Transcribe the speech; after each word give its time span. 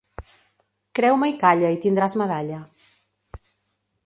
Creu-me 0.99 1.29
i 1.33 1.37
calla 1.43 1.71
i 1.75 1.79
tindràs 1.85 2.17
medalla. 2.23 2.61